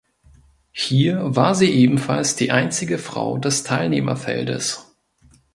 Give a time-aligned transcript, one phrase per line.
[0.71, 4.91] Hier war sie ebenfalls die einzige Frau des Teilnehmerfeldes.